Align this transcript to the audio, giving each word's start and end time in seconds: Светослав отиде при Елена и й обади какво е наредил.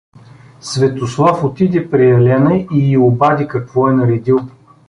Светослав 0.61 1.43
отиде 1.43 1.89
при 1.89 2.09
Елена 2.09 2.55
и 2.57 2.67
й 2.91 2.97
обади 2.97 3.47
какво 3.47 3.89
е 3.89 3.93
наредил. 3.93 4.39